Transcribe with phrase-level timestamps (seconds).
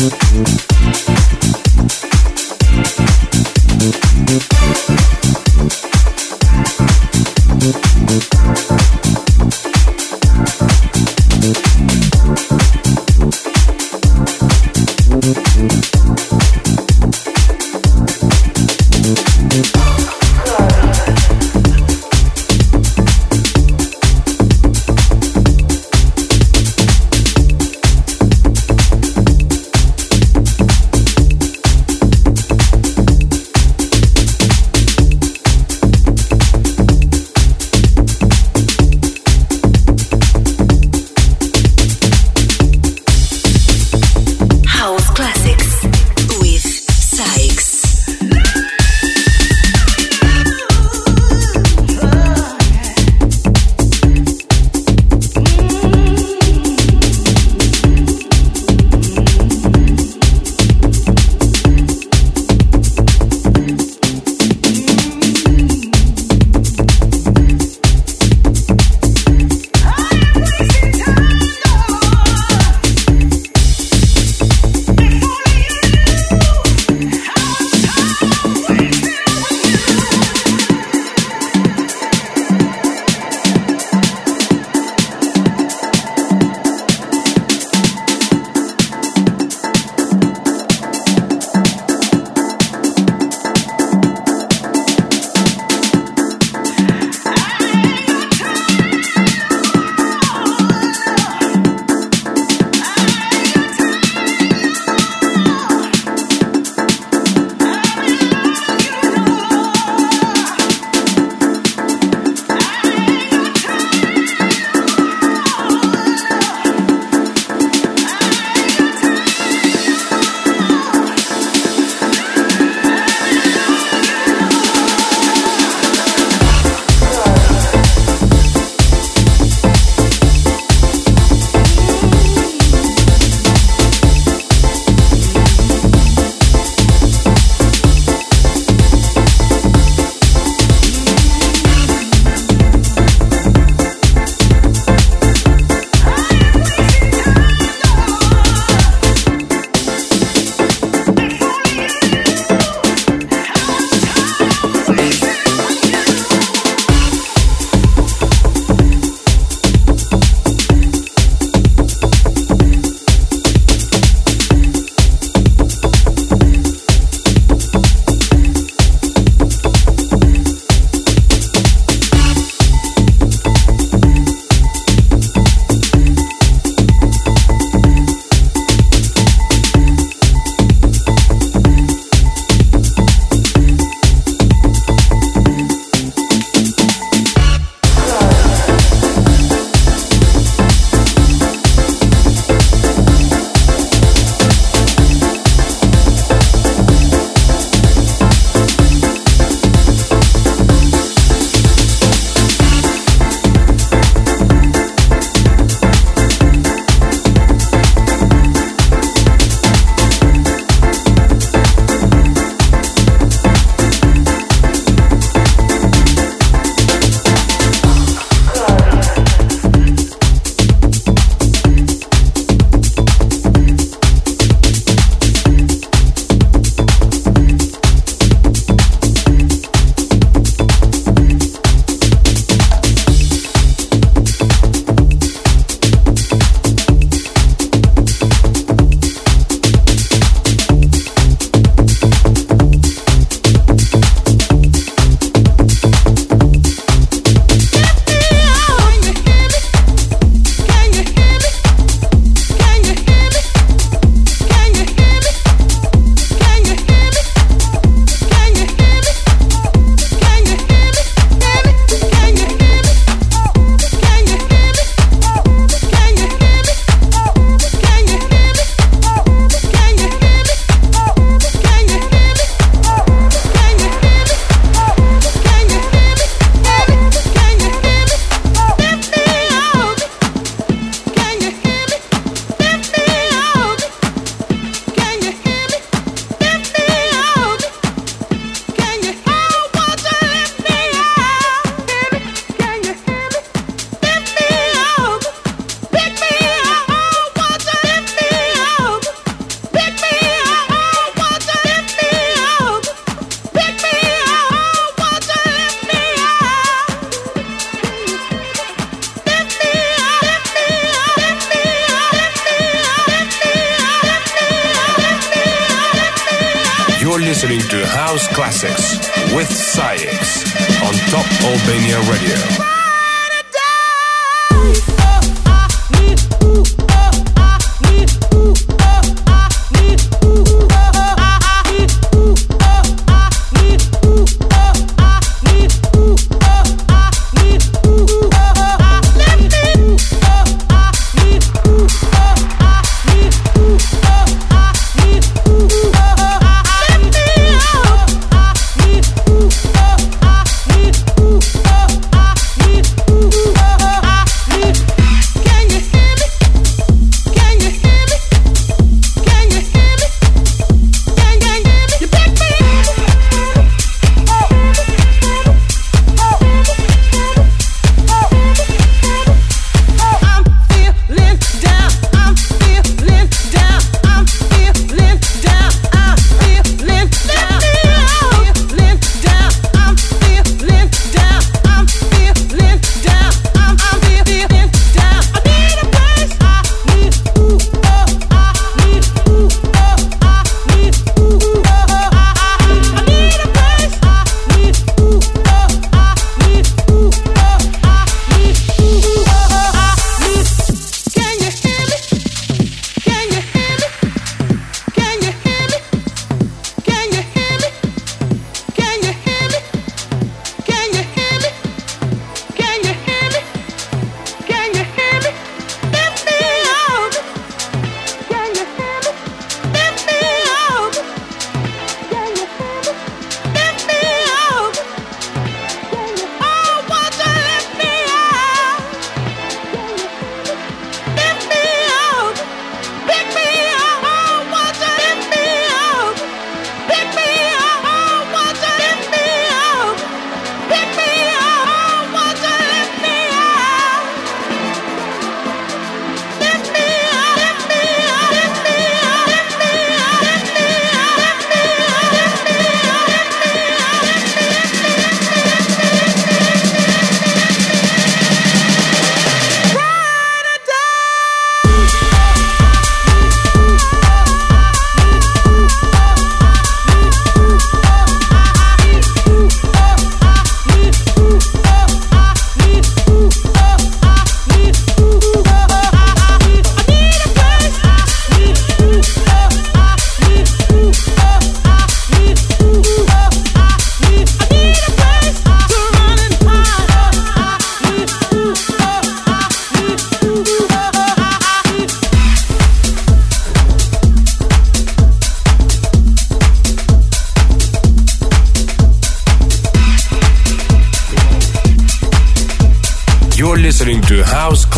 [0.00, 0.69] Thank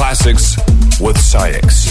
[0.03, 0.59] what
[1.01, 1.82] with choose.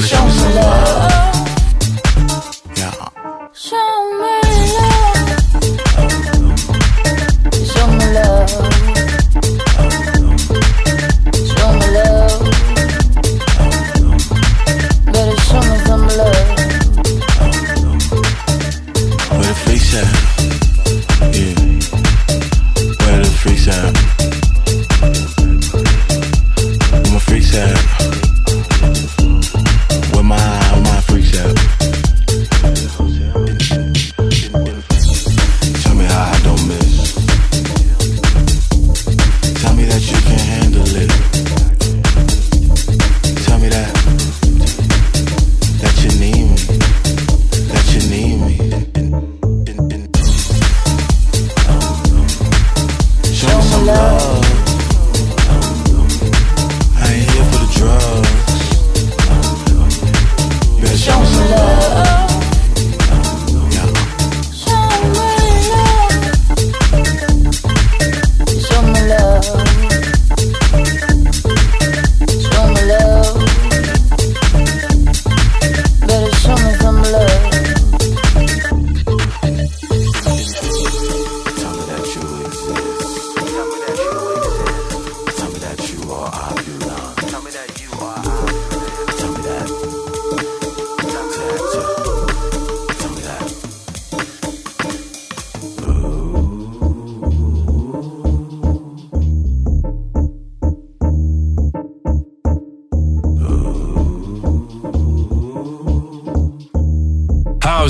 [0.00, 0.97] 笑死我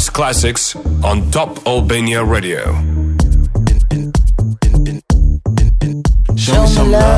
[0.07, 2.73] classics on Top Albania Radio.
[6.37, 7.18] Show me love.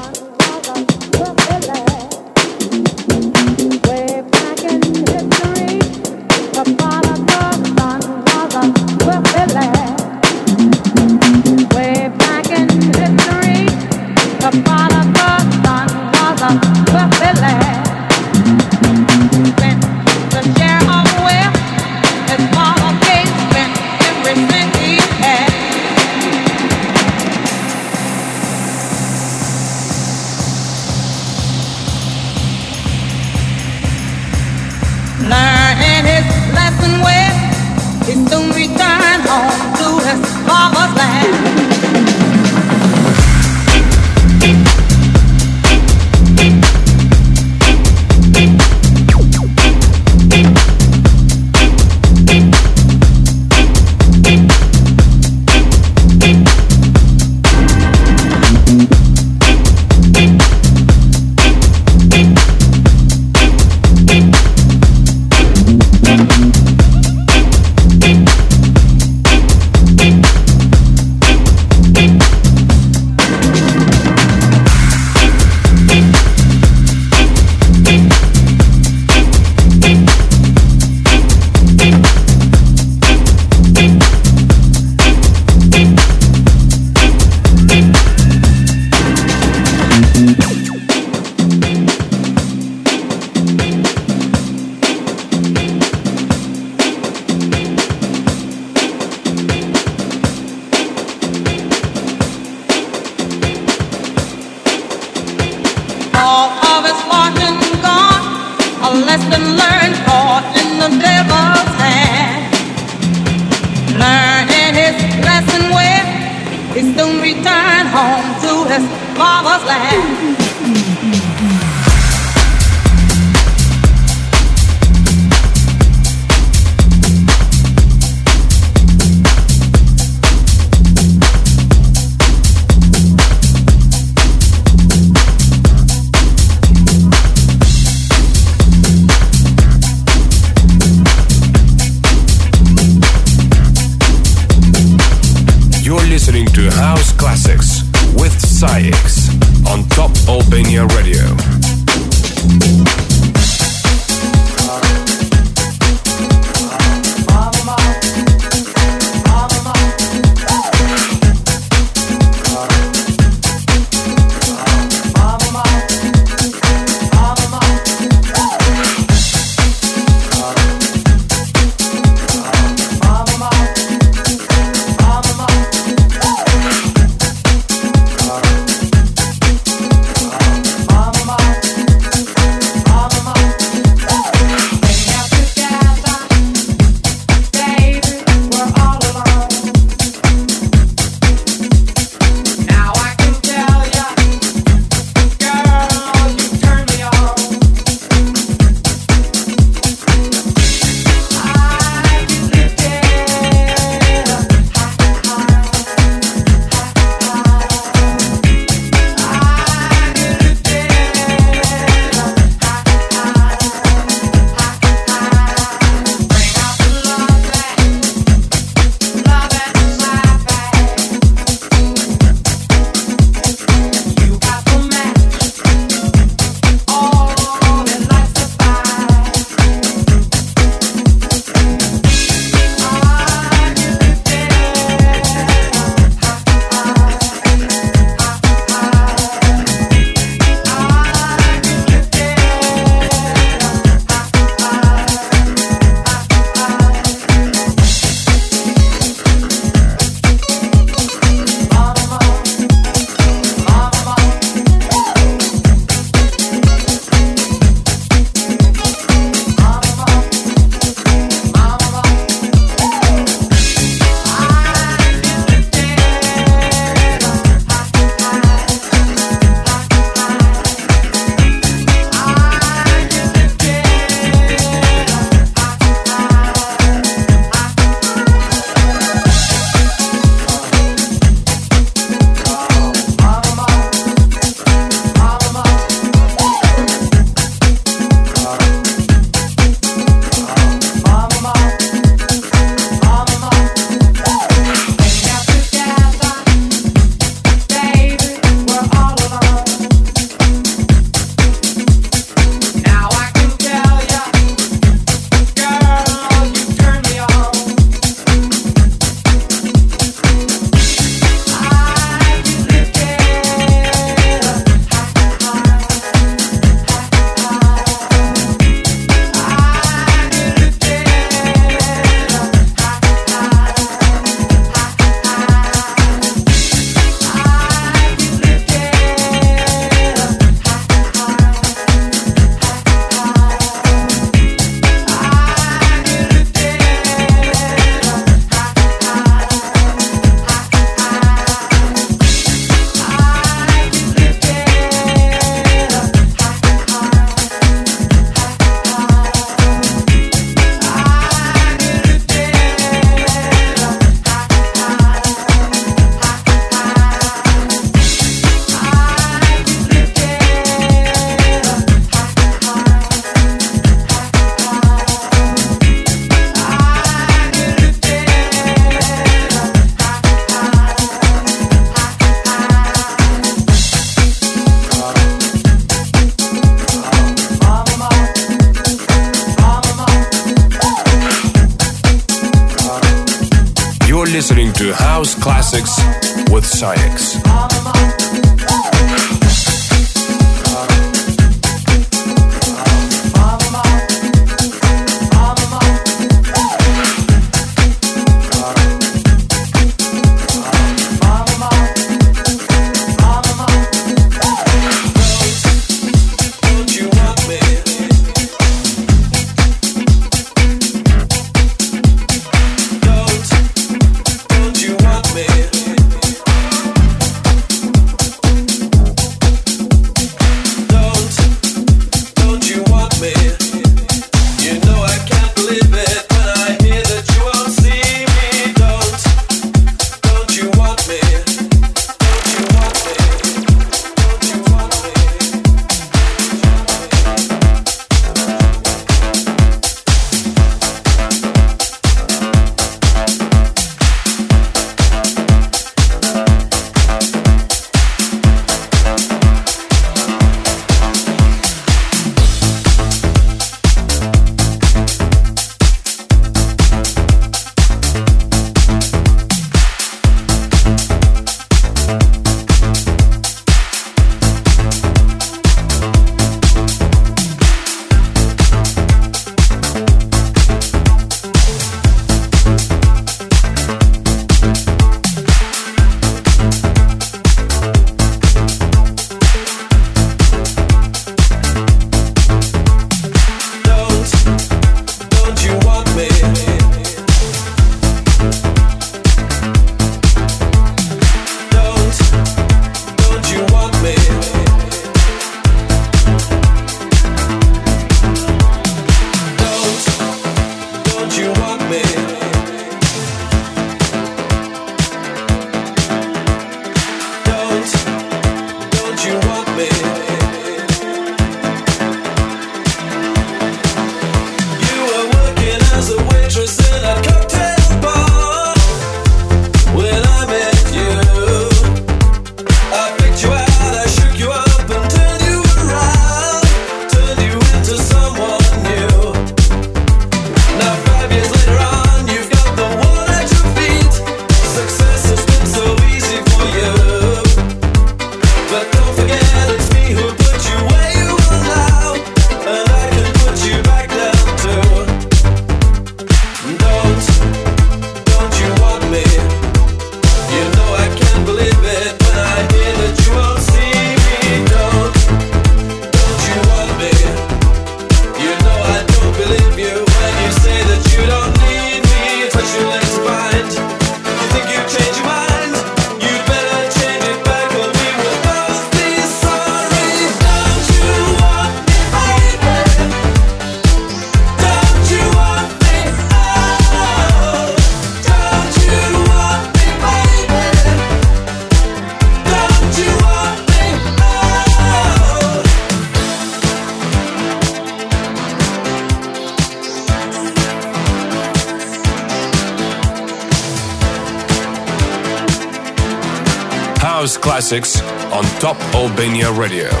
[599.01, 600.00] Albania Radio.